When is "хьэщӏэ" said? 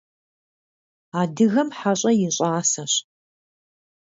1.77-2.11